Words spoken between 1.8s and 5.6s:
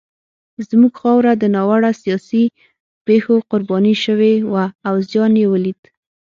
سیاسي پېښو قرباني شوې وه او زیان یې